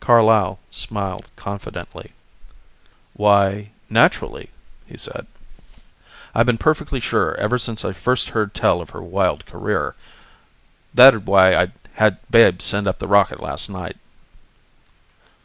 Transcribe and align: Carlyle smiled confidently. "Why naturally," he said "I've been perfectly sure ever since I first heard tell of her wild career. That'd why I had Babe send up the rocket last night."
Carlyle 0.00 0.58
smiled 0.72 1.28
confidently. 1.36 2.12
"Why 3.14 3.70
naturally," 3.88 4.50
he 4.86 4.96
said 4.98 5.28
"I've 6.34 6.46
been 6.46 6.58
perfectly 6.58 6.98
sure 6.98 7.36
ever 7.36 7.60
since 7.60 7.84
I 7.84 7.92
first 7.92 8.30
heard 8.30 8.54
tell 8.54 8.80
of 8.80 8.90
her 8.90 9.00
wild 9.00 9.46
career. 9.46 9.94
That'd 10.92 11.26
why 11.26 11.54
I 11.56 11.70
had 11.94 12.18
Babe 12.28 12.60
send 12.60 12.88
up 12.88 12.98
the 12.98 13.06
rocket 13.06 13.38
last 13.38 13.70
night." 13.70 13.96